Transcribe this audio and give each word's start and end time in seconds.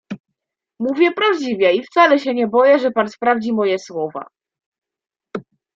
"Mówię 0.79 1.11
prawdziwie 1.11 1.73
i 1.73 1.83
wcale 1.83 2.19
się 2.19 2.33
nie 2.33 2.47
boję, 2.47 2.79
że 2.79 2.91
pan 2.91 3.09
sprawdzi 3.09 3.53
moje 3.53 3.79
słowa." 3.79 4.25